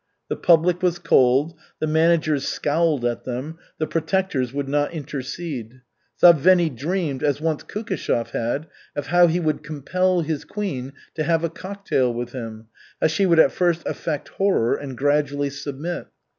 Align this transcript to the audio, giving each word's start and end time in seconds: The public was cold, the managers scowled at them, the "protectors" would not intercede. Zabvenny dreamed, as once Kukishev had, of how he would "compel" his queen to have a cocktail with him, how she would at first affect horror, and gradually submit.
The 0.29 0.35
public 0.35 0.81
was 0.81 0.97
cold, 0.97 1.53
the 1.77 1.85
managers 1.85 2.47
scowled 2.47 3.05
at 3.05 3.23
them, 3.23 3.59
the 3.77 3.85
"protectors" 3.85 4.51
would 4.51 4.67
not 4.67 4.91
intercede. 4.93 5.81
Zabvenny 6.19 6.75
dreamed, 6.75 7.21
as 7.21 7.39
once 7.39 7.61
Kukishev 7.61 8.31
had, 8.31 8.65
of 8.95 9.05
how 9.13 9.27
he 9.27 9.39
would 9.39 9.61
"compel" 9.61 10.21
his 10.21 10.43
queen 10.43 10.93
to 11.13 11.21
have 11.21 11.43
a 11.43 11.51
cocktail 11.51 12.11
with 12.11 12.31
him, 12.31 12.65
how 12.99 13.05
she 13.05 13.27
would 13.27 13.37
at 13.37 13.51
first 13.51 13.83
affect 13.85 14.29
horror, 14.29 14.73
and 14.75 14.97
gradually 14.97 15.51
submit. 15.51 16.07